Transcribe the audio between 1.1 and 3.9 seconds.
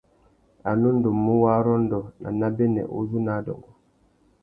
mú warrôndô nà nêbênê uzu nà adôngô.